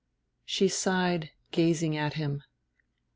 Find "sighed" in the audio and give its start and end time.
0.67-1.29